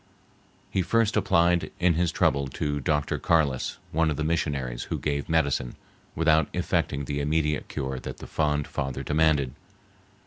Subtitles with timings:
[0.71, 3.19] He first applied in his trouble to Dr.
[3.19, 5.75] Carliss, one of the missionaries, who gave medicine,
[6.15, 9.53] without effecting the immediate cure that the fond father demanded.